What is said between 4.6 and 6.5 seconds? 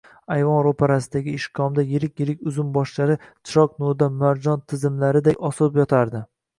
tizimlariday osilib yotardi.